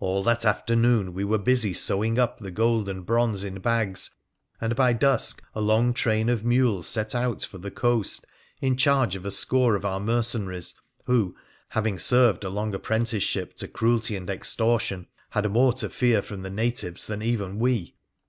[0.00, 4.10] All that afternoon we were busy sewing up the gold and bronze in bags,
[4.60, 8.24] and by dusk a long train of mules set out for the coast,
[8.60, 10.74] in charge of a score of our mercenaries,
[11.06, 11.34] whc,
[11.68, 16.50] having served a long apprenticeship to cruelty and extortion, had more to fear from the
[16.50, 17.94] natives than even we.